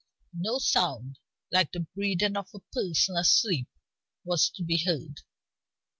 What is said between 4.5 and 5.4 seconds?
be heard.